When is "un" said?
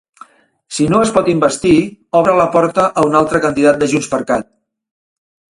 3.11-3.21